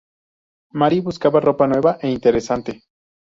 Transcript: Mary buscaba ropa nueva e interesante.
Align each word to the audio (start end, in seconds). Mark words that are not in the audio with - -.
Mary 0.73 0.99
buscaba 0.99 1.39
ropa 1.41 1.67
nueva 1.67 1.99
e 2.01 2.09
interesante. 2.09 2.81